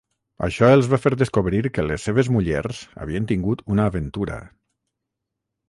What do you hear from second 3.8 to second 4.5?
aventura.